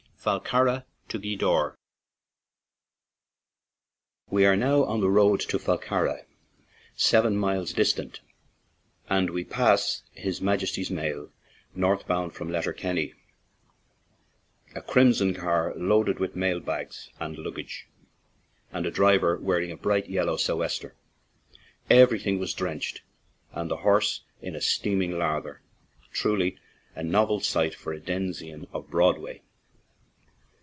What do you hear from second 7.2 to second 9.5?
miles distant, and we